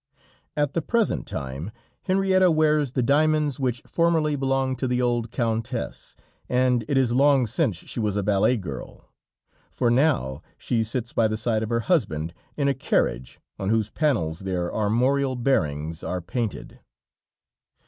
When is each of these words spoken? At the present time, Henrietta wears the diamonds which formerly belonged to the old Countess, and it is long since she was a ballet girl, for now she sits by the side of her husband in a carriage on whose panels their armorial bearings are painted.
At 0.57 0.73
the 0.73 0.81
present 0.81 1.27
time, 1.27 1.69
Henrietta 2.05 2.49
wears 2.49 2.93
the 2.93 3.03
diamonds 3.03 3.59
which 3.59 3.83
formerly 3.85 4.35
belonged 4.35 4.79
to 4.79 4.87
the 4.87 4.99
old 4.99 5.29
Countess, 5.29 6.15
and 6.49 6.83
it 6.87 6.97
is 6.97 7.13
long 7.13 7.45
since 7.45 7.75
she 7.77 7.99
was 7.99 8.15
a 8.15 8.23
ballet 8.23 8.57
girl, 8.57 9.11
for 9.69 9.91
now 9.91 10.41
she 10.57 10.83
sits 10.83 11.13
by 11.13 11.27
the 11.27 11.37
side 11.37 11.61
of 11.61 11.69
her 11.69 11.81
husband 11.81 12.33
in 12.57 12.67
a 12.67 12.73
carriage 12.73 13.39
on 13.59 13.69
whose 13.69 13.91
panels 13.91 14.39
their 14.39 14.73
armorial 14.73 15.35
bearings 15.35 16.03
are 16.03 16.19
painted. 16.19 16.79